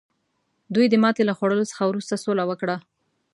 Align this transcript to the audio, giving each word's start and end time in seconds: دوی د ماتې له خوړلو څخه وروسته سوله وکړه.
دوی 0.73 0.85
د 0.89 0.95
ماتې 1.03 1.23
له 1.29 1.33
خوړلو 1.37 1.69
څخه 1.71 1.83
وروسته 1.85 2.21
سوله 2.23 2.43
وکړه. 2.47 2.77